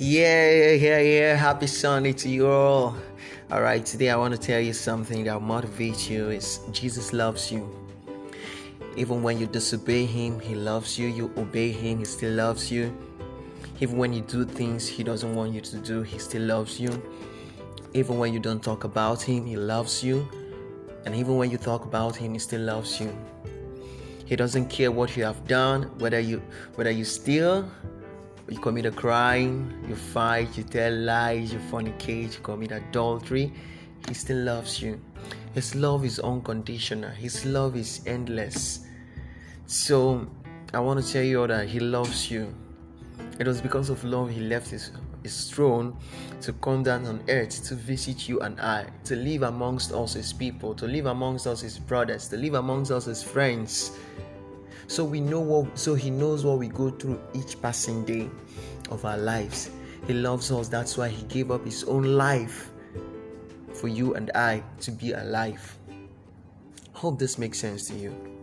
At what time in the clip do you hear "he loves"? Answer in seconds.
10.38-11.00, 19.46-20.04, 41.68-42.30, 60.06-60.50